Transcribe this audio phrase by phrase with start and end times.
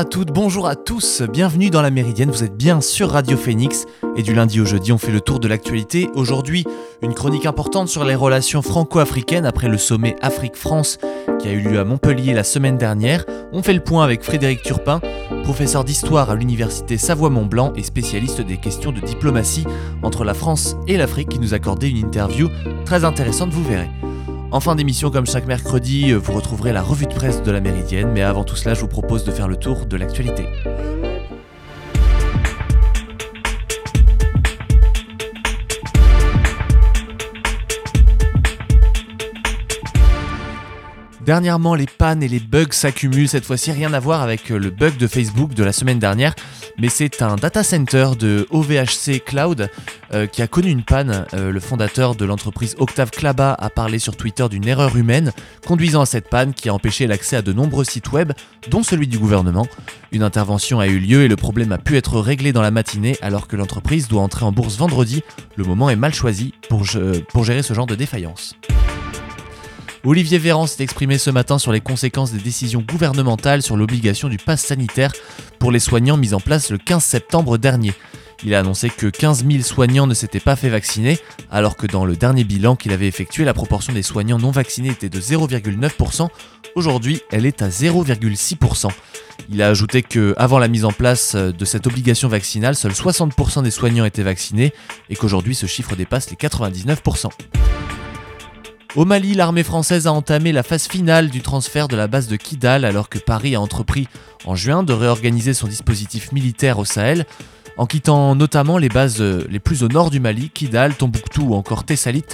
[0.00, 3.36] Bonjour à toutes, bonjour à tous, bienvenue dans la Méridienne, vous êtes bien sur Radio
[3.36, 3.84] Phoenix
[4.16, 6.08] et du lundi au jeudi on fait le tour de l'actualité.
[6.14, 6.64] Aujourd'hui
[7.02, 10.96] une chronique importante sur les relations franco-africaines après le sommet Afrique-France
[11.38, 13.26] qui a eu lieu à Montpellier la semaine dernière.
[13.52, 15.02] On fait le point avec Frédéric Turpin,
[15.44, 19.66] professeur d'histoire à l'université Savoie-Mont-Blanc et spécialiste des questions de diplomatie
[20.02, 22.48] entre la France et l'Afrique qui nous accordait une interview
[22.86, 23.90] très intéressante, vous verrez.
[24.52, 27.60] En fin d'émission, comme chaque mercredi, euh, vous retrouverez la revue de presse de la
[27.60, 30.44] Méridienne, mais avant tout cela, je vous propose de faire le tour de l'actualité.
[41.30, 43.28] Dernièrement, les pannes et les bugs s'accumulent.
[43.28, 46.34] Cette fois-ci, rien à voir avec euh, le bug de Facebook de la semaine dernière,
[46.76, 49.70] mais c'est un data center de OVHC Cloud
[50.12, 51.26] euh, qui a connu une panne.
[51.32, 55.30] Euh, le fondateur de l'entreprise Octave Klaba a parlé sur Twitter d'une erreur humaine
[55.64, 58.32] conduisant à cette panne qui a empêché l'accès à de nombreux sites web,
[58.68, 59.68] dont celui du gouvernement.
[60.10, 63.16] Une intervention a eu lieu et le problème a pu être réglé dans la matinée
[63.22, 65.22] alors que l'entreprise doit entrer en bourse vendredi.
[65.54, 66.82] Le moment est mal choisi pour,
[67.28, 68.56] pour gérer ce genre de défaillance.
[70.02, 74.38] Olivier Véran s'est exprimé ce matin sur les conséquences des décisions gouvernementales sur l'obligation du
[74.38, 75.12] pass sanitaire
[75.58, 77.92] pour les soignants mis en place le 15 septembre dernier.
[78.42, 81.18] Il a annoncé que 15 000 soignants ne s'étaient pas fait vacciner,
[81.50, 84.88] alors que dans le dernier bilan qu'il avait effectué, la proportion des soignants non vaccinés
[84.88, 86.28] était de 0,9%.
[86.74, 88.88] Aujourd'hui, elle est à 0,6%.
[89.50, 93.62] Il a ajouté que, avant la mise en place de cette obligation vaccinale, seuls 60%
[93.62, 94.72] des soignants étaient vaccinés
[95.10, 97.28] et qu'aujourd'hui ce chiffre dépasse les 99%.
[98.96, 102.34] Au Mali, l'armée française a entamé la phase finale du transfert de la base de
[102.34, 104.08] Kidal alors que Paris a entrepris
[104.46, 107.24] en juin de réorganiser son dispositif militaire au Sahel
[107.76, 111.54] en quittant notamment les bases euh, les plus au nord du Mali, Kidal, Tombouctou ou
[111.54, 112.24] encore Tessalit,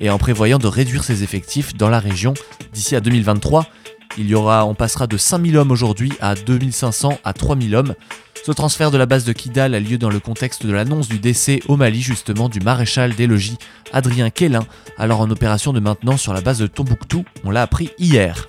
[0.00, 2.34] et en prévoyant de réduire ses effectifs dans la région
[2.72, 3.66] d'ici à 2023.
[4.18, 7.94] Il y aura, on passera de 5000 hommes aujourd'hui à 2500 à 3000 hommes.
[8.42, 11.18] Ce transfert de la base de Kidal a lieu dans le contexte de l'annonce du
[11.18, 13.58] décès au Mali justement du maréchal des logis
[13.92, 14.64] Adrien Quélin,
[14.96, 18.48] alors en opération de maintenance sur la base de Tombouctou, on l'a appris hier.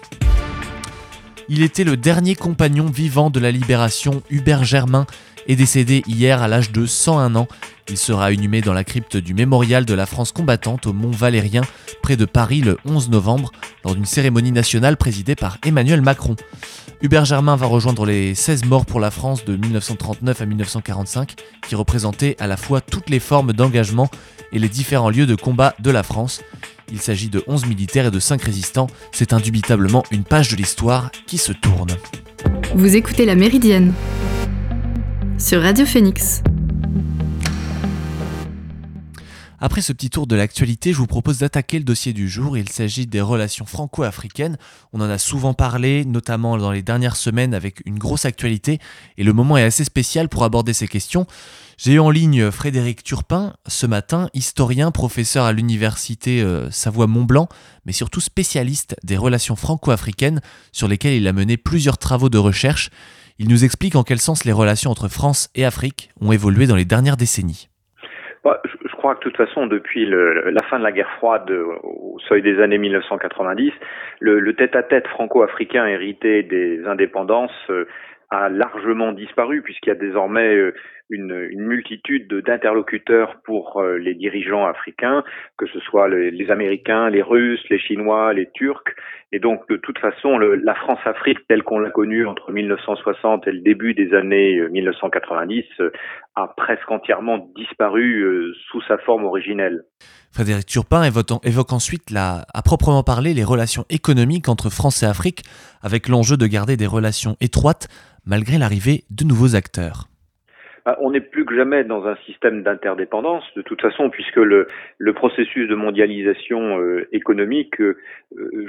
[1.50, 5.06] Il était le dernier compagnon vivant de la libération, Hubert Germain,
[5.48, 7.50] est décédé hier à l'âge de 101 ans.
[7.92, 11.64] Il sera inhumé dans la crypte du mémorial de la France combattante au Mont Valérien,
[12.02, 13.52] près de Paris, le 11 novembre,
[13.84, 16.38] lors d'une cérémonie nationale présidée par Emmanuel Macron.
[17.02, 21.36] Hubert Germain va rejoindre les 16 morts pour la France de 1939 à 1945,
[21.68, 24.10] qui représentaient à la fois toutes les formes d'engagement
[24.54, 26.42] et les différents lieux de combat de la France.
[26.94, 28.88] Il s'agit de 11 militaires et de 5 résistants.
[29.12, 31.92] C'est indubitablement une page de l'histoire qui se tourne.
[32.74, 33.94] Vous écoutez La Méridienne
[35.38, 36.42] sur Radio Phoenix.
[39.64, 42.58] Après ce petit tour de l'actualité, je vous propose d'attaquer le dossier du jour.
[42.58, 44.58] Il s'agit des relations franco-africaines.
[44.92, 48.80] On en a souvent parlé, notamment dans les dernières semaines avec une grosse actualité,
[49.20, 51.28] et le moment est assez spécial pour aborder ces questions.
[51.78, 57.48] J'ai eu en ligne Frédéric Turpin ce matin, historien, professeur à l'université euh, Savoie-Mont-Blanc,
[57.86, 60.42] mais surtout spécialiste des relations franco-africaines
[60.72, 62.90] sur lesquelles il a mené plusieurs travaux de recherche.
[63.38, 66.76] Il nous explique en quel sens les relations entre France et Afrique ont évolué dans
[66.76, 67.68] les dernières décennies.
[68.44, 68.60] Bah,
[69.02, 72.62] crois que de toute façon, depuis la fin de la guerre froide au seuil des
[72.62, 73.74] années 1990,
[74.20, 77.88] le tête-à-tête franco-africain hérité des indépendances euh,
[78.30, 80.74] a largement disparu puisqu'il y a désormais euh,
[81.12, 85.24] une, multitude d'interlocuteurs pour euh, les dirigeants africains,
[85.58, 88.96] que ce soit les, Américains, les Russes, les Chinois, les Turcs.
[89.34, 93.62] Et donc, de toute façon, la France-Afrique telle qu'on l'a connue entre 1960 et le
[93.62, 95.92] début des années 1990 euh, euh,
[96.36, 99.84] a presque entièrement disparu sous sa forme originelle.
[100.32, 105.44] Frédéric Turpin évoque, ensuite, à proprement parler, les relations économiques entre France et Afrique,
[105.82, 107.88] avec l'enjeu de garder des relations étroites
[108.26, 110.11] malgré l'arrivée de nouveaux acteurs.
[110.86, 114.66] Ah, on n'est plus que jamais dans un système d'interdépendance, de toute façon, puisque le,
[114.98, 117.98] le processus de mondialisation euh, économique euh,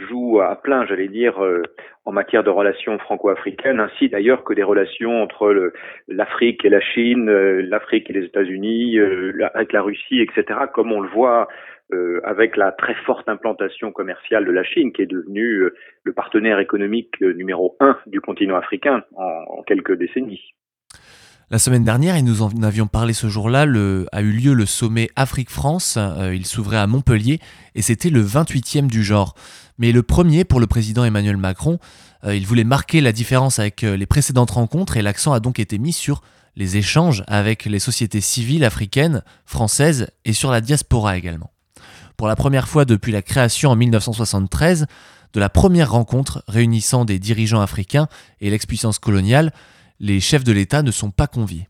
[0.09, 1.63] joue à plein, j'allais dire, euh,
[2.05, 5.73] en matière de relations franco-africaines, ainsi d'ailleurs que des relations entre
[6.07, 8.99] l'Afrique et la Chine, l'Afrique et les États-Unis,
[9.55, 11.49] avec la Russie, etc., comme on le voit
[12.25, 15.69] avec la très forte implantation commerciale de la Chine, qui est devenue
[16.03, 20.55] le partenaire économique numéro un du continent africain en quelques décennies.
[21.53, 23.67] La semaine dernière, et nous en avions parlé ce jour-là,
[24.13, 25.97] a eu lieu le sommet Afrique-France.
[25.99, 27.41] Euh, il s'ouvrait à Montpellier
[27.75, 29.35] et c'était le 28e du genre.
[29.77, 31.79] Mais le premier pour le président Emmanuel Macron.
[32.25, 35.59] Euh, il voulait marquer la différence avec euh, les précédentes rencontres et l'accent a donc
[35.59, 36.23] été mis sur
[36.57, 41.51] les échanges avec les sociétés civiles africaines, françaises et sur la diaspora également.
[42.17, 44.87] Pour la première fois depuis la création en 1973
[45.35, 48.09] de la première rencontre réunissant des dirigeants africains
[48.41, 49.53] et l'ex-puissance coloniale,
[50.03, 51.69] les chefs de l'État ne sont pas conviés.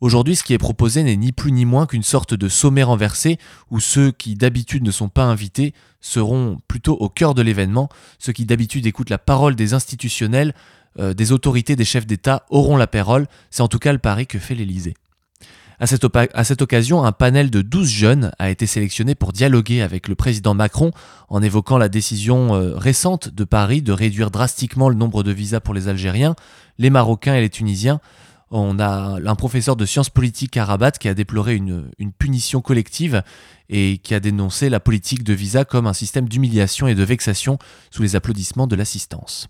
[0.00, 3.38] Aujourd'hui, ce qui est proposé n'est ni plus ni moins qu'une sorte de sommet renversé
[3.70, 8.32] où ceux qui d'habitude ne sont pas invités seront plutôt au cœur de l'événement, ceux
[8.32, 10.54] qui d'habitude écoutent la parole des institutionnels,
[10.98, 14.26] euh, des autorités, des chefs d'État auront la parole, c'est en tout cas le pari
[14.26, 14.94] que fait l'Élysée.
[15.78, 20.14] À cette, occasion, un panel de 12 jeunes a été sélectionné pour dialoguer avec le
[20.14, 20.90] président Macron
[21.28, 25.60] en évoquant la décision euh, récente de Paris de réduire drastiquement le nombre de visas
[25.60, 26.34] pour les Algériens,
[26.78, 28.00] les Marocains et les Tunisiens.
[28.50, 32.62] On a un professeur de sciences politiques à Rabat qui a déploré une, une punition
[32.62, 33.22] collective
[33.68, 37.58] et qui a dénoncé la politique de visa comme un système d'humiliation et de vexation
[37.90, 39.48] sous les applaudissements de l'assistance.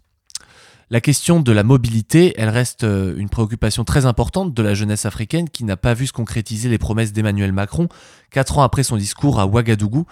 [0.89, 5.05] La question de la mobilité, elle reste euh, une préoccupation très importante de la jeunesse
[5.05, 7.89] africaine qui n'a pas vu se concrétiser les promesses d'Emmanuel Macron
[8.31, 10.07] quatre ans après son discours à Ouagadougou.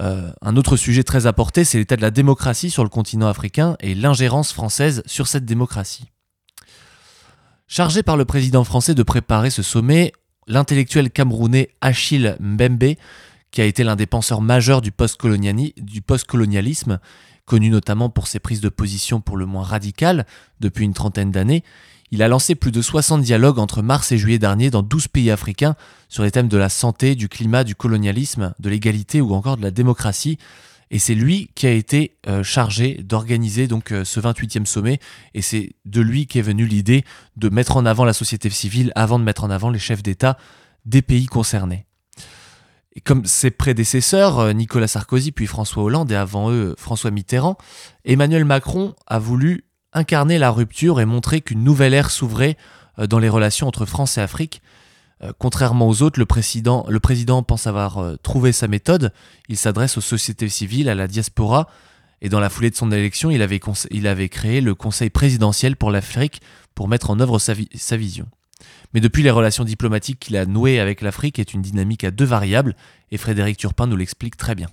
[0.00, 3.76] Euh, un autre sujet très apporté, c'est l'état de la démocratie sur le continent africain
[3.78, 6.10] et l'ingérence française sur cette démocratie.
[7.68, 10.12] Chargé par le président français de préparer ce sommet,
[10.48, 12.94] l'intellectuel camerounais Achille Mbembe,
[13.52, 16.98] qui a été l'un des penseurs majeurs du post-colonialisme,
[17.48, 20.26] Connu notamment pour ses prises de position pour le moins radicales
[20.60, 21.64] depuis une trentaine d'années,
[22.10, 25.30] il a lancé plus de 60 dialogues entre mars et juillet dernier dans 12 pays
[25.30, 25.74] africains
[26.10, 29.62] sur les thèmes de la santé, du climat, du colonialisme, de l'égalité ou encore de
[29.62, 30.38] la démocratie.
[30.90, 35.00] Et c'est lui qui a été euh, chargé d'organiser euh, ce 28e sommet.
[35.32, 37.02] Et c'est de lui qu'est venue l'idée
[37.36, 40.36] de mettre en avant la société civile avant de mettre en avant les chefs d'État
[40.84, 41.87] des pays concernés.
[43.04, 47.56] Comme ses prédécesseurs, euh, Nicolas Sarkozy puis François Hollande et avant eux François Mitterrand,
[48.04, 52.56] Emmanuel Macron a voulu incarner la rupture et montrer qu'une nouvelle ère s'ouvrait
[52.98, 54.62] euh, dans les relations entre France et Afrique.
[55.22, 59.12] Euh, contrairement aux autres, le président, pense avoir trouvé sa méthode.
[59.48, 61.68] Il s'adresse aux sociétés civiles, à la diaspora,
[62.20, 63.60] et dans la foulée de son élection, il avait,
[63.90, 66.40] il créé le Conseil présidentiel pour l'Afrique
[66.74, 68.26] pour mettre en œuvre sa vision.
[68.94, 72.24] Mais depuis, les relations diplomatiques qu'il a nouées avec l'Afrique est une dynamique à deux
[72.24, 72.74] variables,
[73.10, 74.68] et Frédéric Turpin nous l'explique très bien.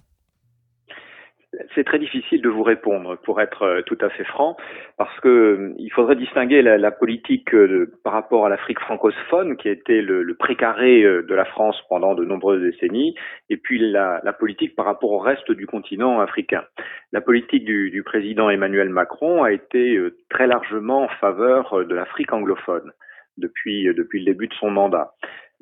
[1.74, 4.58] C'est très difficile de vous répondre, pour être euh, tout à fait franc,
[4.98, 9.70] parce que euh, il faudrait distinguer la, politique euh, par rapport à l'Afrique francophone, qui
[9.70, 13.16] a été le, précaré de la France pendant de nombreuses décennies,
[13.50, 16.64] et puis la, politique par rapport au reste du continent africain.
[17.12, 19.98] La politique du président Emmanuel Macron a été
[20.30, 22.92] très largement en faveur de l'Afrique anglophone
[23.38, 25.14] depuis, depuis le début de son mandat.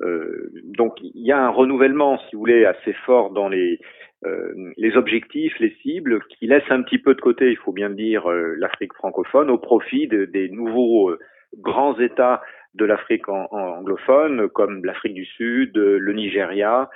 [0.02, 3.78] Euh, donc il y a un renouvellement, si vous voulez, assez fort dans les,
[4.24, 7.90] euh, les objectifs, les cibles, qui laissent un petit peu de côté, il faut bien
[7.90, 11.18] dire, euh, l'Afrique francophone au profit des nouveaux euh,
[11.58, 12.42] grands États
[12.74, 16.90] de l'Afrique anglophone, comme l'Afrique du Sud, le Nigeria,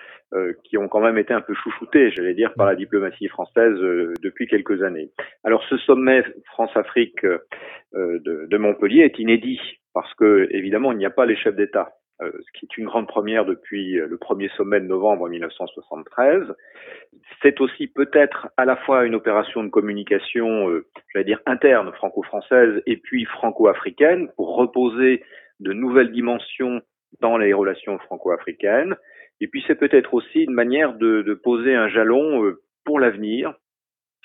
[0.64, 3.78] qui ont quand même été un peu chouchoutés, j'allais dire, par la diplomatie française
[4.22, 5.10] depuis quelques années.
[5.44, 7.24] Alors ce sommet France-Afrique
[7.94, 9.60] de, de Montpellier est inédit
[9.94, 12.86] parce que évidemment il n'y a pas les chefs d'État, euh, ce qui est une
[12.86, 16.52] grande première depuis euh, le premier sommet de novembre 1973.
[17.42, 22.82] C'est aussi peut-être à la fois une opération de communication, euh, j'allais dire interne franco-française
[22.86, 25.22] et puis franco-africaine pour reposer
[25.60, 26.80] de nouvelles dimensions
[27.20, 28.96] dans les relations franco-africaines.
[29.40, 33.54] Et puis c'est peut-être aussi une manière de, de poser un jalon pour l'avenir,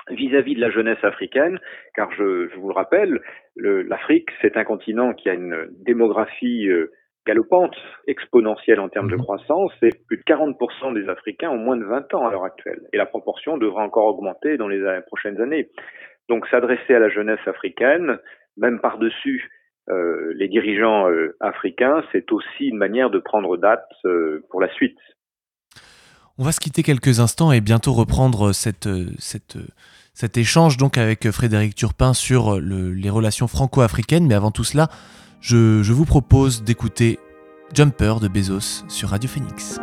[0.09, 1.59] vis-à-vis de la jeunesse africaine,
[1.95, 3.21] car je, je vous le rappelle,
[3.55, 6.91] l'Afrique, c'est un continent qui a une démographie euh,
[7.25, 7.75] galopante,
[8.07, 9.21] exponentielle en termes de mhm.
[9.21, 12.81] croissance, et plus de 40% des Africains ont moins de 20 ans à l'heure actuelle.
[12.91, 15.69] Et la proportion devra encore augmenter dans les prochaines années.
[16.29, 18.17] Donc s'adresser à la jeunesse africaine,
[18.57, 19.49] même par-dessus
[19.89, 23.87] euh, les dirigeants euh, africains, c'est aussi une manière de prendre date
[24.49, 24.97] pour la suite.
[26.37, 28.87] On va se quitter quelques instants et bientôt reprendre cet
[30.35, 34.25] échange avec Frédéric Turpin sur les relations franco-africaines.
[34.25, 34.87] Mais avant tout cela,
[35.41, 37.19] je vous propose d'écouter
[37.73, 39.79] Jumper de Bezos sur Radio Phoenix.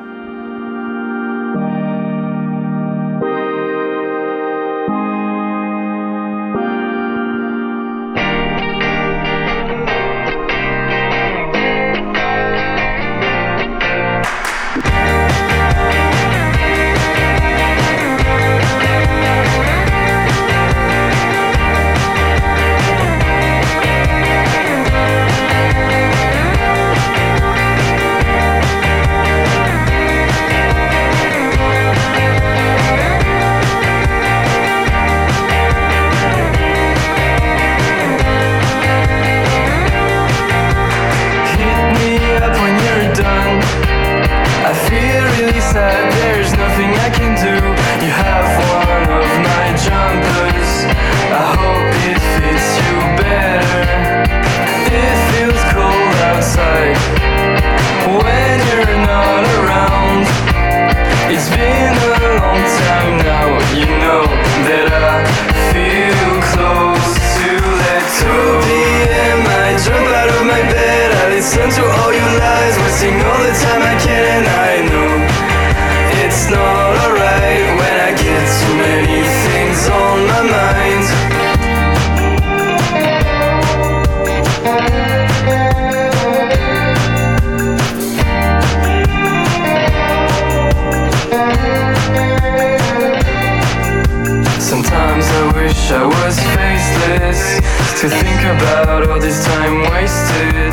[98.01, 100.73] To think about all this time wasted.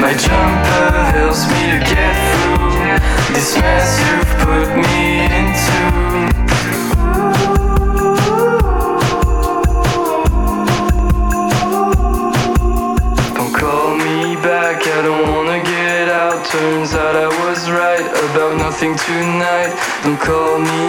[0.00, 5.80] My jumper helps me to get through this mess you've put me into.
[13.36, 16.42] Don't call me back, I don't wanna get out.
[16.46, 19.76] Turns out I was right about nothing tonight.
[20.04, 20.81] Don't call me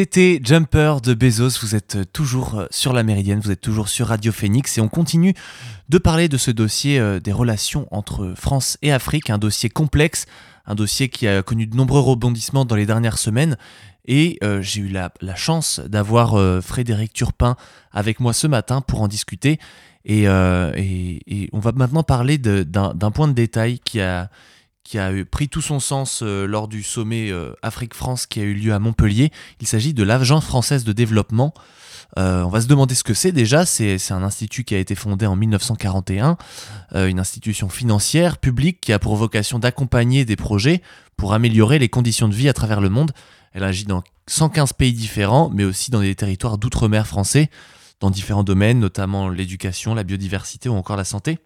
[0.00, 4.30] C'était Jumper de Bezos, vous êtes toujours sur la Méridienne, vous êtes toujours sur Radio
[4.30, 5.34] Phoenix et on continue
[5.88, 10.26] de parler de ce dossier euh, des relations entre France et Afrique, un dossier complexe,
[10.66, 13.56] un dossier qui a connu de nombreux rebondissements dans les dernières semaines.
[14.06, 17.56] Et euh, j'ai eu la, chance d'avoir euh, Frédéric Turpin
[17.90, 19.58] avec moi ce matin pour en discuter.
[20.04, 24.30] Et, on va maintenant parler d'un point de détail qui a,
[24.88, 28.54] qui a pris tout son sens euh, lors du sommet euh, Afrique-France qui a eu
[28.54, 29.30] lieu à Montpellier.
[29.60, 31.52] Il s'agit de l'Agence française de développement.
[32.16, 33.66] Euh, on va se demander ce que c'est déjà.
[33.66, 36.38] C'est un institut qui a été fondé en 1941,
[36.94, 40.80] euh, une institution financière publique qui a pour vocation d'accompagner des projets
[41.18, 43.12] pour améliorer les conditions de vie à travers le monde.
[43.52, 47.50] Elle agit dans 115 pays différents, mais aussi dans des territoires d'outre-mer français,
[48.00, 51.38] dans différents domaines, notamment l'éducation, la biodiversité ou encore la santé.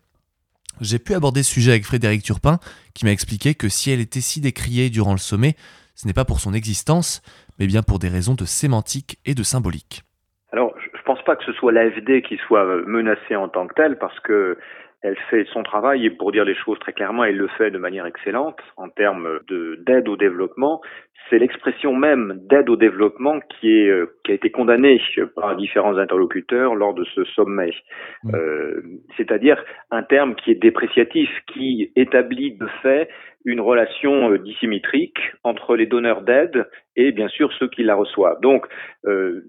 [0.80, 2.58] J'ai pu aborder ce sujet avec Frédéric Turpin,
[2.94, 5.54] qui m'a expliqué que si elle était si décriée durant le sommet,
[5.94, 7.22] ce n'est pas pour son existence,
[7.58, 10.02] mais bien pour des raisons de sémantique et de symbolique.
[10.52, 13.66] Alors, je je pense pas que ce soit l'AFD qui soit euh, menacée en tant
[13.66, 14.56] que telle, parce que
[15.02, 17.78] elle fait son travail et pour dire les choses très clairement, elle le fait de
[17.78, 20.80] manière excellente en termes de d'aide au développement.
[21.28, 25.00] C'est l'expression même d'aide au développement qui est euh, qui a été condamnée
[25.34, 27.72] par différents interlocuteurs lors de ce sommet.
[28.24, 28.34] Mm.
[28.34, 28.82] Euh,
[29.16, 33.08] C'est-à-dire un terme qui est dépréciatif, qui établit de fait
[33.44, 38.40] une relation euh, dissymétrique entre les donneurs d'aide et bien sûr ceux qui la reçoivent.
[38.40, 38.66] Donc
[39.04, 39.42] euh,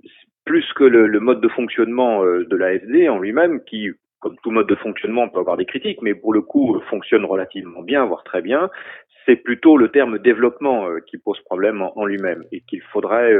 [0.45, 3.89] plus que le, le mode de fonctionnement euh, de l'AFD en lui-même, qui,
[4.23, 7.25] comme tout mode de fonctionnement, peut avoir des critiques, mais pour le coup euh, fonctionne
[7.25, 8.69] relativement bien, voire très bien,
[9.25, 13.33] c'est plutôt le terme développement euh, qui pose problème en, lui-même et qu'il faudrait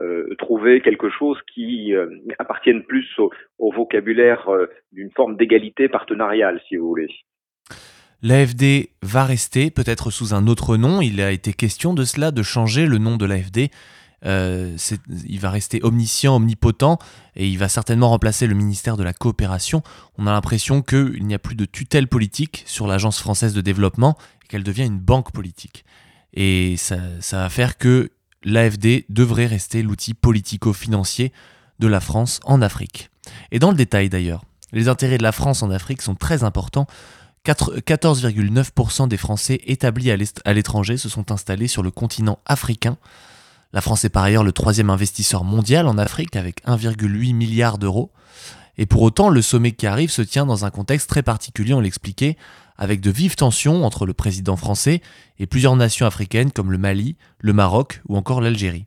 [0.00, 1.94] euh, trouver quelque chose qui
[2.38, 4.50] appartienne plus au, au vocabulaire
[4.92, 7.08] d'une forme d'égalité partenariale, si vous voulez.
[8.22, 11.00] L'AFD va rester, peut-être sous un autre nom.
[11.00, 13.70] Il a été question de cela, de changer le nom de l'AFD.
[14.26, 14.76] Euh,
[15.26, 16.98] il va rester omniscient, omnipotent,
[17.36, 19.82] et il va certainement remplacer le ministère de la coopération.
[20.18, 24.16] On a l'impression qu'il n'y a plus de tutelle politique sur l'Agence française de développement
[24.48, 25.84] qu'elle devient une banque politique.
[26.34, 28.10] Et ça, ça va faire que
[28.44, 31.32] l'AFD devrait rester l'outil politico-financier
[31.78, 33.10] de la France en Afrique.
[33.50, 36.86] Et dans le détail d'ailleurs, les intérêts de la France en Afrique sont très importants.
[37.44, 42.98] Quatre- 14,9% des Français établis à l'étranger se sont installés sur le continent africain.
[43.76, 48.10] La France est par ailleurs le troisième investisseur mondial en Afrique avec 1,8 milliard d'euros.
[48.78, 51.80] Et pour autant, le sommet qui arrive se tient dans un contexte très particulier, on
[51.80, 52.38] l'expliquait,
[52.78, 55.02] avec de vives tensions entre le président français
[55.38, 58.86] et plusieurs nations africaines comme le Mali, le Maroc ou encore l'Algérie.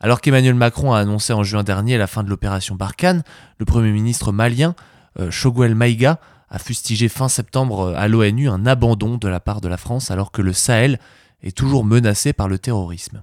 [0.00, 3.22] Alors qu'Emmanuel Macron a annoncé en juin dernier la fin de l'opération Barkhane,
[3.58, 4.74] le Premier ministre malien,
[5.20, 6.18] euh, Choguel Maïga,
[6.50, 10.10] a fustigé fin septembre euh, à l'ONU un abandon de la part de la France
[10.10, 10.98] alors que le Sahel
[11.44, 13.22] est toujours menacé par le terrorisme.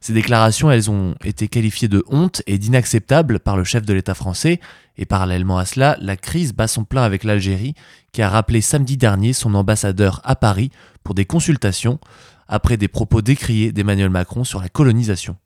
[0.00, 4.14] Ces déclarations, elles ont été qualifiées de honte et d'inacceptables par le chef de l'État
[4.14, 4.60] français,
[4.96, 7.74] et parallèlement à cela, la crise bat son plein avec l'Algérie,
[8.12, 10.70] qui a rappelé samedi dernier son ambassadeur à Paris
[11.02, 11.98] pour des consultations,
[12.48, 15.36] après des propos décriés d'Emmanuel Macron sur la colonisation.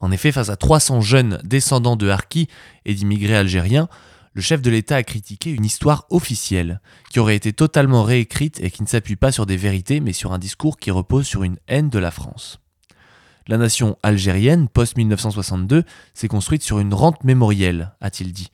[0.00, 2.48] En effet, face à 300 jeunes descendants de harkis
[2.86, 3.88] et d'immigrés algériens,
[4.32, 8.70] le chef de l'État a critiqué une histoire officielle, qui aurait été totalement réécrite et
[8.70, 11.58] qui ne s'appuie pas sur des vérités, mais sur un discours qui repose sur une
[11.66, 12.59] haine de la France.
[13.46, 18.48] La nation algérienne, post-1962, s'est construite sur une rente mémorielle, a-t-il dit.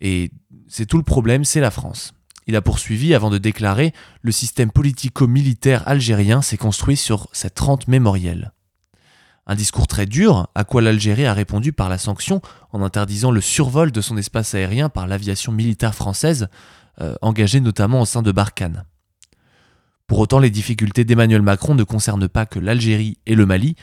[0.00, 0.30] Et
[0.68, 2.14] c'est tout le problème, c'est la France.
[2.46, 7.88] Il a poursuivi avant de déclarer Le système politico-militaire algérien s'est construit sur cette rente
[7.88, 8.52] mémorielle.
[9.46, 12.40] Un discours très dur, à quoi l'Algérie a répondu par la sanction
[12.72, 16.48] en interdisant le survol de son espace aérien par l'aviation militaire française,
[17.00, 18.84] euh, engagée notamment au sein de Barkhane.
[20.06, 23.74] Pour autant, les difficultés d'Emmanuel Macron ne concernent pas que l'Algérie et le Mali,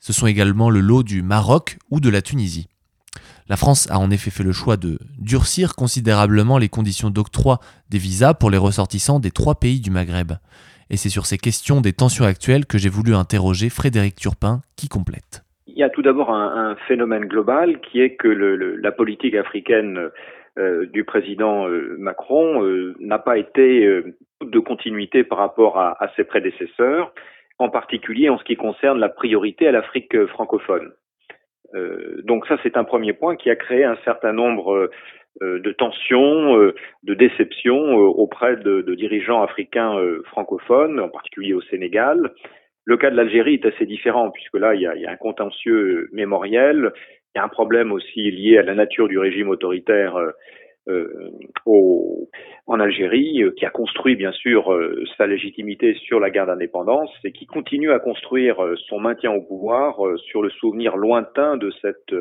[0.00, 2.68] ce sont également le lot du Maroc ou de la Tunisie.
[3.48, 7.98] La France a en effet fait le choix de durcir considérablement les conditions d'octroi des
[7.98, 10.32] visas pour les ressortissants des trois pays du Maghreb.
[10.90, 14.88] Et c'est sur ces questions des tensions actuelles que j'ai voulu interroger Frédéric Turpin, qui
[14.88, 15.42] complète.
[15.66, 19.98] Il y a tout d'abord un, phénomène global qui est que la politique africaine
[20.58, 23.86] du président euh, Macron euh, n'a pas été
[24.42, 27.12] de continuité par rapport à, ses prédécesseurs,
[27.58, 30.92] en particulier en ce qui concerne la priorité à l'Afrique francophone.
[32.24, 34.90] donc ça, c'est un premier point qui a créé un certain nombre
[35.40, 41.62] euh, de tensions, euh, de déceptions euh, auprès de, dirigeants africains francophones, en particulier au
[41.62, 42.32] Sénégal.
[42.84, 46.92] Le cas de l'Algérie est assez différent puisque là, il y a un contentieux mémoriel,
[47.34, 50.16] il y a un problème aussi lié à la nature du régime autoritaire
[50.88, 51.30] euh,
[51.64, 52.28] au,
[52.66, 54.76] en Algérie, qui a construit bien sûr
[55.16, 58.56] sa légitimité sur la guerre d'indépendance et qui continue à construire
[58.88, 62.12] son maintien au pouvoir sur le souvenir lointain de cette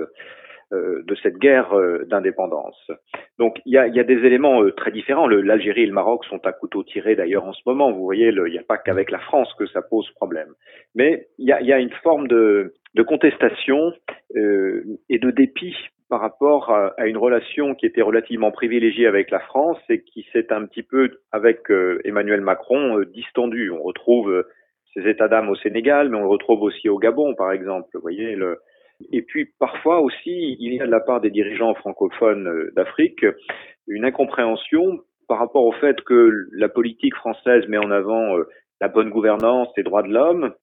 [0.74, 2.91] euh, de cette guerre euh, d'indépendance.
[3.38, 5.28] Donc il y a, y a, des éléments euh, très différents.
[5.28, 7.91] L'Algérie et le Maroc sont à couteau tiré d'ailleurs en ce moment.
[7.91, 10.47] Vous voyez, il n'y a pas qu'avec la France que ça pose problème.
[10.95, 13.94] Mais il y a, y a, une forme de, de contestation
[14.36, 15.76] euh, et de dépit
[16.10, 20.52] par rapport à, une relation qui était relativement privilégiée avec la France et qui s'est
[20.52, 21.60] un petit peu, avec
[22.04, 23.72] Emmanuel Macron, distendue.
[23.72, 24.44] On retrouve
[24.94, 27.88] ces états d'âme au Sénégal, mais on le retrouve aussi au Gabon, par exemple.
[27.94, 28.60] Vous voyez, le,
[29.12, 33.26] et puis parfois aussi, il y a de la part des dirigeants francophones euh, d'Afrique
[33.88, 38.48] une incompréhension par rapport au fait que la politique française met en avant euh,
[38.80, 40.54] la bonne gouvernance, les droits de l'homme,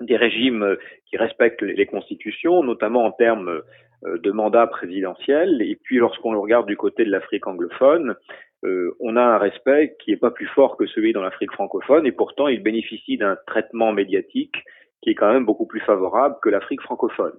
[0.00, 3.62] des régimes euh, qui respectent les constitutions, notamment en termes
[4.04, 5.60] de mandat présidentiel.
[5.62, 8.14] Et puis lorsqu'on le regarde du côté de l'Afrique anglophone,
[8.62, 12.12] on a un respect qui n'est pas plus fort que celui dans l'Afrique francophone, et
[12.12, 14.54] pourtant il bénéficie d'un traitement médiatique
[15.02, 17.34] qui est quand même beaucoup plus favorable que l'Afrique francophone.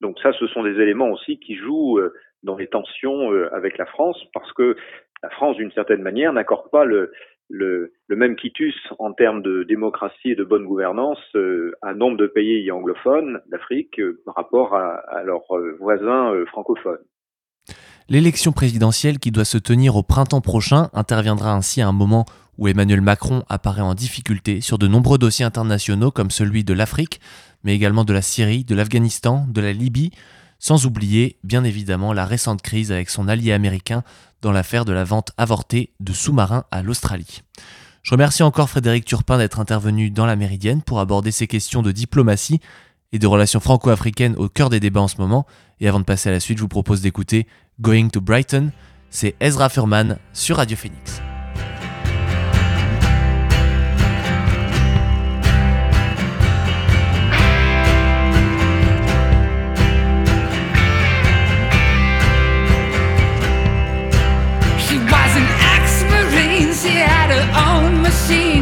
[0.00, 2.12] Donc ça, ce sont des éléments aussi qui jouent euh,
[2.42, 4.76] dans les tensions euh, avec la France, parce que
[5.22, 7.12] la France, d'une certaine manière, n'accorde pas le,
[7.54, 12.26] le, même quitus en termes de démocratie et de bonne gouvernance euh, à nombre de
[12.26, 15.46] pays anglophones d'Afrique par rapport à, à leurs
[15.80, 17.04] voisins francophones.
[18.08, 22.26] L'élection présidentielle qui doit se tenir au printemps prochain interviendra ainsi à un moment
[22.58, 27.20] où Emmanuel Macron apparaît en difficulté sur de nombreux dossiers internationaux comme celui de l'Afrique,
[27.64, 30.10] mais également de la Syrie, de l'Afghanistan, de la Libye,
[30.58, 34.02] sans oublier bien évidemment la récente crise avec son allié américain
[34.44, 37.42] dans l'affaire de la vente avortée de sous-marins à l'Australie.
[38.02, 41.90] Je remercie encore Frédéric Turpin d'être intervenu dans la Méridienne pour aborder ces questions de
[41.90, 42.60] diplomatie
[43.12, 45.46] et de relations franco-africaines au cœur des débats en ce moment.
[45.80, 47.46] Et avant de passer à la suite, je vous propose d'écouter
[47.80, 48.70] Going to Brighton.
[49.08, 51.22] C'est Ezra Furman sur Radio Phoenix.
[68.14, 68.53] see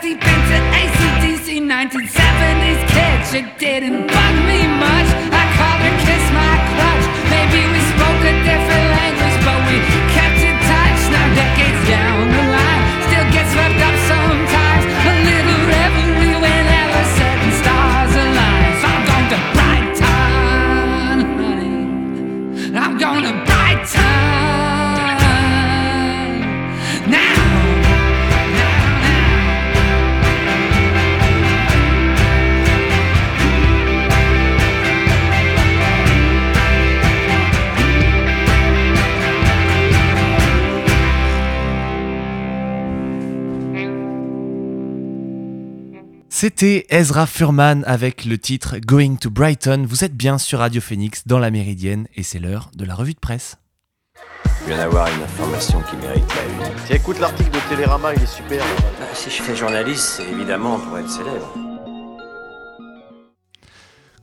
[0.00, 3.18] deep into ACDC 1970s kid.
[3.30, 4.71] She didn't bug me
[46.44, 49.86] C'était Ezra Furman avec le titre Going to Brighton.
[49.88, 53.14] Vous êtes bien sur Radio Phoenix dans la Méridienne et c'est l'heure de la revue
[53.14, 53.58] de presse.
[54.62, 56.74] Je viens d'avoir une information qui mérite la une.
[56.84, 58.58] Tiens, écoute l'article de Télérama, il est super.
[58.58, 61.54] Bah, si je fais journaliste, c'est évidemment pour être célèbre.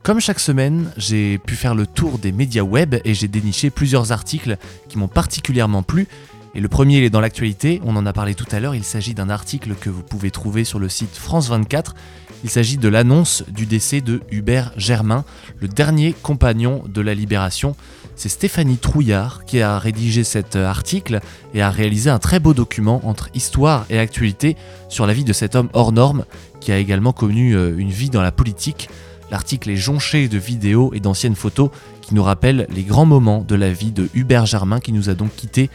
[0.02, 4.12] Comme chaque semaine, j'ai pu faire le tour des médias web et j'ai déniché plusieurs
[4.12, 4.58] articles
[4.90, 6.06] qui m'ont particulièrement plu.
[6.54, 8.82] Et le premier, il est dans l'actualité, on en a parlé tout à l'heure, il
[8.82, 11.94] s'agit d'un article que vous pouvez trouver sur le site France 24.
[12.42, 15.24] Il s'agit de l'annonce du décès de Hubert Germain,
[15.60, 17.76] le dernier compagnon de la Libération.
[18.16, 21.20] C'est Stéphanie Trouillard qui a rédigé cet article
[21.54, 24.56] et a réalisé un très beau document entre histoire et actualité
[24.88, 26.24] sur la vie de cet homme hors norme
[26.60, 28.88] qui a également connu euh, une vie dans la politique.
[29.30, 33.54] L'article est jonché de vidéos et d'anciennes photos qui nous rappellent les grands moments de
[33.54, 35.70] la vie de Hubert Germain qui nous a donc quittés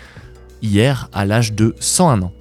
[0.62, 2.34] hier à l'âge de 101 ans.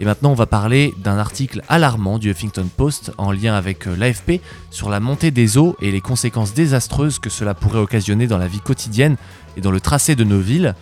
[0.00, 3.94] Et maintenant, on va parler d'un article alarmant du Huffington Post en lien avec euh,
[3.96, 8.38] l'AFP sur la montée des eaux et les conséquences désastreuses que cela pourrait occasionner dans
[8.38, 9.16] la vie quotidienne
[9.56, 10.74] et dans le tracé de nos villes.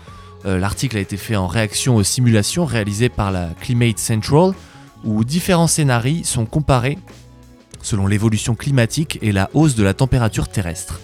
[0.46, 4.52] Euh, L'article a été fait en réaction aux simulations réalisées par la Climate Central,
[5.04, 6.98] où différents scénarios sont comparés
[7.82, 11.00] selon l'évolution climatique et la hausse de la température terrestre.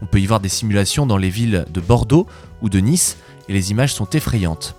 [0.00, 2.26] On peut y voir des simulations dans les villes de Bordeaux
[2.62, 3.16] ou de Nice,
[3.48, 4.74] et les images sont effrayantes.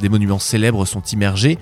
[0.00, 1.58] Des monuments célèbres sont immergés,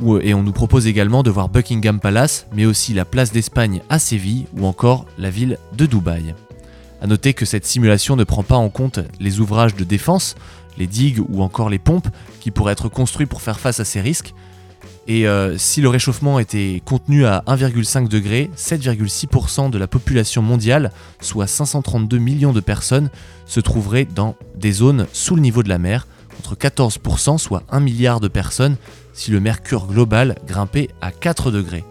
[0.00, 3.82] ou- et on nous propose également de voir Buckingham Palace, mais aussi la place d'Espagne
[3.90, 6.34] à Séville ou encore la ville de Dubaï.
[7.02, 10.34] A noter que cette simulation ne prend pas en compte les ouvrages de défense,
[10.78, 12.08] les digues ou encore les pompes
[12.40, 14.34] qui pourraient être construits pour faire face à ces risques.
[15.08, 20.92] Et euh, si le réchauffement était contenu à 1,5 degré, 7,6% de la population mondiale,
[21.20, 23.10] soit 532 millions de personnes,
[23.46, 27.80] se trouverait dans des zones sous le niveau de la mer, contre 14%, soit 1
[27.80, 28.76] milliard de personnes,
[29.12, 31.84] si le mercure global grimpait à 4 degrés.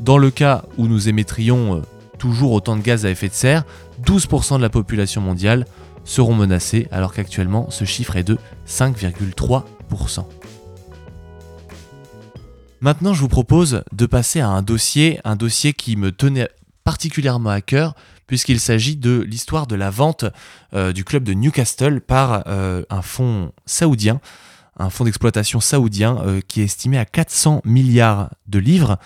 [0.00, 1.80] Dans le cas où nous émettrions euh,
[2.18, 3.64] toujours autant de gaz à effet de serre,
[4.04, 5.66] 12% de la population mondiale
[6.04, 8.38] seront menacés, alors qu'actuellement ce chiffre est de
[8.68, 10.24] 5,3%.
[12.84, 16.50] Maintenant, je vous propose de passer à un dossier, un dossier qui me tenait
[16.84, 17.94] particulièrement à cœur,
[18.26, 20.26] puisqu'il s'agit de l'histoire de la vente
[20.74, 24.20] euh, du club de Newcastle par euh, un fonds saoudien,
[24.78, 28.98] un fonds d'exploitation saoudien euh, qui est estimé à 400 milliards de livres.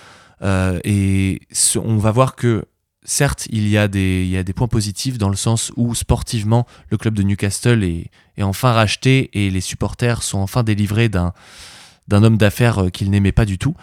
[0.83, 1.41] Et
[1.77, 2.64] on va voir que
[3.05, 7.23] certes, il y, a des, points positifs dans le sens où sportivement, le club de
[7.23, 8.11] Newcastle est
[8.41, 11.33] enfin racheté et les supporters sont enfin délivrés d'un
[12.09, 13.75] d'un homme d'affaires euh, qu'ils n'aimaient pas du tout.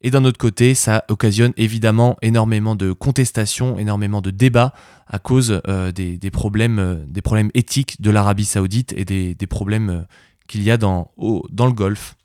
[0.00, 4.72] Et d'un autre côté, ça occasionne évidemment énormément de contestations, énormément de débats
[5.06, 10.06] à cause euh, des, problèmes, euh, des problèmes éthiques de l'Arabie Saoudite et des, problèmes
[10.46, 12.16] qu'il y a dans, le Golfe.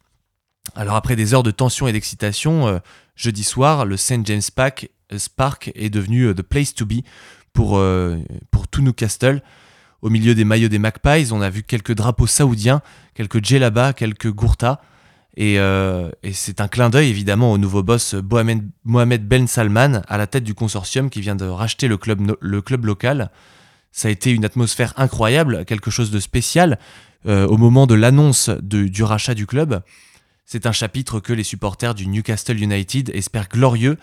[0.75, 2.79] Alors après des heures de tension et d'excitation,
[3.15, 4.25] jeudi soir, le St.
[4.25, 7.01] James Park, est devenu the place to be
[7.53, 7.81] pour,
[8.51, 8.83] pour tout.
[10.01, 12.81] Au milieu des maillots des Magpies, on a vu quelques drapeaux saoudiens,
[13.13, 14.79] quelques djellabas, quelques gourtas.
[15.41, 18.13] Et, euh, et c'est un clin d'œil évidemment au nouveau boss
[18.83, 23.31] Mohamed, Ben Salman à la tête du consortium qui vient de racheter le club, local.
[23.93, 26.77] Ça a été une atmosphère incroyable, quelque chose de spécial
[27.25, 29.81] euh, au moment de l'annonce du rachat du club.
[30.43, 33.97] C'est un chapitre que les supporters du Newcastle United espèrent glorieux.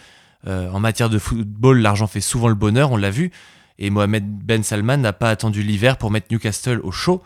[0.46, 3.30] Euh, en matière de football, l'argent fait souvent le bonheur, on l'a vu.
[3.78, 7.22] Et Mohamed Ben Salman n'a pas attendu l'hiver pour mettre Newcastle au chaud.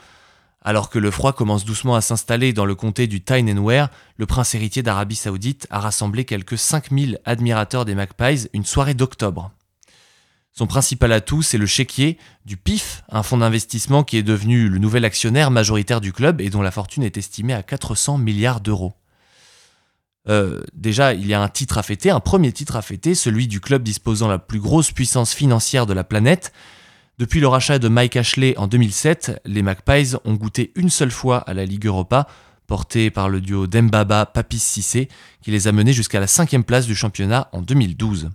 [0.62, 4.26] Alors que le froid commence doucement à s'installer dans le comté du Tyne and le
[4.26, 9.52] prince héritier d'Arabie Saoudite a rassemblé quelques 5000 admirateurs des Magpies une soirée d'octobre.
[10.52, 14.78] Son principal atout, c'est le chéquier du PIF, un fonds d'investissement qui est devenu le
[14.78, 18.92] nouvel actionnaire majoritaire du club et dont la fortune est estimée à 400 milliards d'euros.
[20.28, 23.48] Euh, déjà, il y a un titre à fêter, un premier titre à fêter, celui
[23.48, 26.52] du club disposant la plus grosse puissance financière de la planète.
[27.20, 31.36] Depuis le rachat de Mike Ashley en 2007, les Magpies ont goûté une seule fois
[31.40, 32.26] à la Ligue Europa,
[32.66, 35.06] portée par le duo Dembaba Papis Cissé,
[35.42, 38.30] qui les a menés jusqu'à la cinquième place du championnat en 2012.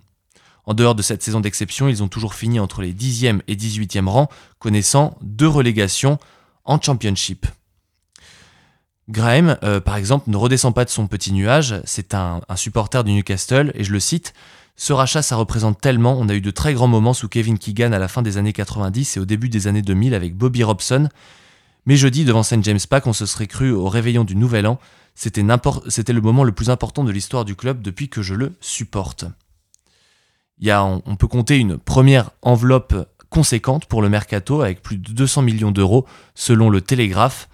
[0.66, 4.06] En dehors de cette saison d'exception, ils ont toujours fini entre les 10e et 18e
[4.06, 6.20] rangs, connaissant deux relégations
[6.64, 7.48] en Championship.
[9.10, 13.14] Graham, euh, par exemple, ne redescend pas de son petit nuage, c'est un, supporter du
[13.14, 14.36] Newcastle, et je le cite,
[14.78, 17.94] Ce rachat, ça représente tellement, on a eu de très grands moments sous Kevin Keegan
[17.94, 21.08] à la fin des années 90 et au début des années 2000 avec Bobby Robson,
[21.86, 22.64] mais jeudi, devant St.
[22.64, 24.80] James Park, on se serait cru au réveillon du Nouvel An,
[25.14, 29.26] c'était le moment le plus important de l'histoire du club depuis que je le supporte.
[30.60, 32.96] Y a, on, peut compter une première enveloppe
[33.30, 37.50] conséquente pour le mercato avec plus de 200 millions d'euros selon le Télégraphe.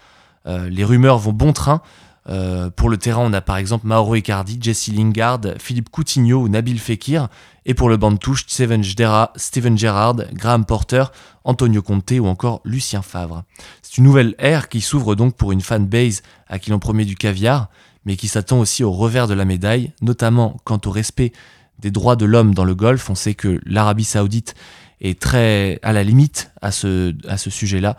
[0.45, 1.81] Euh, les rumeurs vont bon train.
[2.29, 6.49] Euh, pour le terrain, on a par exemple Mauro Icardi, Jesse Lingard, Philippe Coutinho ou
[6.49, 7.29] Nabil Fekir.
[7.65, 11.05] Et pour le banc de touche, Steven, Gerrard, Graham Porter,
[11.43, 13.43] Antonio Conte ou encore Lucien Favre.
[13.81, 17.15] C'est une nouvelle ère qui s'ouvre donc pour une fanbase à qui l'on promet du
[17.15, 17.69] caviar,
[18.05, 21.33] mais qui s'attend aussi au revers de la médaille, notamment quant au respect
[21.79, 23.09] des droits de l'homme dans le Golfe.
[23.09, 24.55] On sait que l'Arabie saoudite
[24.99, 27.13] est très à la limite à ce
[27.49, 27.97] sujet-là.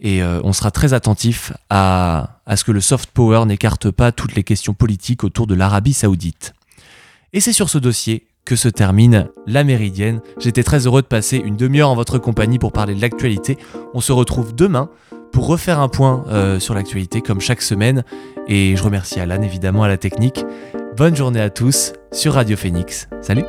[0.00, 4.34] Et euh, on sera très attentif à, ce que le soft power n'écarte pas toutes
[4.34, 6.54] les questions politiques autour de l'Arabie saoudite.
[7.32, 10.20] Et c'est sur ce dossier que se termine la Méridienne.
[10.38, 13.56] J'étais très heureux de passer une demi-heure en votre compagnie pour parler de l'actualité.
[13.94, 14.90] On se retrouve demain
[15.32, 18.04] pour refaire un point euh, sur l'actualité comme chaque semaine.
[18.46, 20.44] Et je remercie Alan évidemment à la technique.
[20.96, 23.08] Bonne journée à tous sur Radio Phoenix.
[23.22, 23.44] Salut